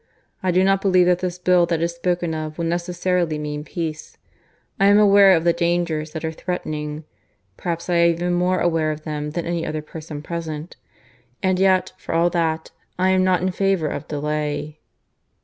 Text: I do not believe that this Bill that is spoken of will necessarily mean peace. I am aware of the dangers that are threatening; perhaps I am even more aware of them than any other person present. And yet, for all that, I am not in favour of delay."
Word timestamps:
I 0.41 0.49
do 0.49 0.63
not 0.63 0.81
believe 0.81 1.05
that 1.05 1.19
this 1.19 1.37
Bill 1.37 1.67
that 1.67 1.79
is 1.79 1.93
spoken 1.93 2.33
of 2.33 2.57
will 2.57 2.65
necessarily 2.65 3.37
mean 3.37 3.63
peace. 3.63 4.17
I 4.79 4.87
am 4.87 4.97
aware 4.97 5.33
of 5.33 5.43
the 5.43 5.53
dangers 5.53 6.09
that 6.13 6.25
are 6.25 6.31
threatening; 6.31 7.03
perhaps 7.55 7.87
I 7.87 7.97
am 7.97 8.09
even 8.15 8.33
more 8.33 8.57
aware 8.61 8.89
of 8.91 9.03
them 9.03 9.29
than 9.29 9.45
any 9.45 9.63
other 9.63 9.83
person 9.83 10.23
present. 10.23 10.75
And 11.43 11.59
yet, 11.59 11.91
for 11.99 12.15
all 12.15 12.31
that, 12.31 12.71
I 12.97 13.09
am 13.09 13.23
not 13.23 13.43
in 13.43 13.51
favour 13.51 13.89
of 13.89 14.07
delay." 14.07 14.79